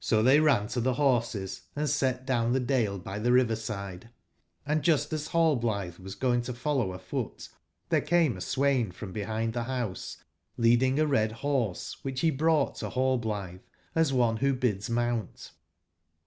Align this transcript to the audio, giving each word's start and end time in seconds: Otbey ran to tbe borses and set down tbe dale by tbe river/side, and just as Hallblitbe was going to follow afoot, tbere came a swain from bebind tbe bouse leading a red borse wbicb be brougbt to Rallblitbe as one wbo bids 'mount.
Otbey 0.03 0.43
ran 0.43 0.65
to 0.69 0.81
tbe 0.81 0.95
borses 0.97 1.61
and 1.75 1.87
set 1.87 2.25
down 2.25 2.55
tbe 2.55 2.65
dale 2.65 2.97
by 2.97 3.19
tbe 3.19 3.31
river/side, 3.33 4.09
and 4.65 4.81
just 4.81 5.13
as 5.13 5.27
Hallblitbe 5.29 5.99
was 5.99 6.15
going 6.15 6.41
to 6.41 6.55
follow 6.55 6.93
afoot, 6.93 7.49
tbere 7.91 8.07
came 8.07 8.35
a 8.35 8.41
swain 8.41 8.91
from 8.91 9.13
bebind 9.13 9.53
tbe 9.53 9.67
bouse 9.67 10.17
leading 10.57 10.97
a 10.97 11.05
red 11.05 11.33
borse 11.43 11.97
wbicb 12.03 12.19
be 12.19 12.31
brougbt 12.35 12.77
to 12.79 12.89
Rallblitbe 12.89 13.59
as 13.93 14.11
one 14.11 14.39
wbo 14.39 14.59
bids 14.59 14.89
'mount. 14.89 15.51